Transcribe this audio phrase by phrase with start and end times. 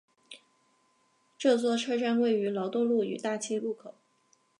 [1.37, 3.93] 这座车站位于劳动路与大庆路口。